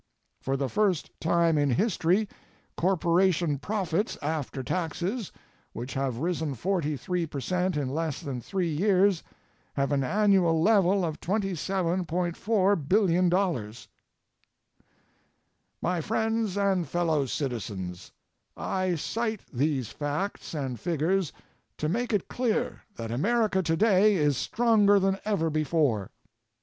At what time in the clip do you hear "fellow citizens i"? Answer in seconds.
16.87-18.95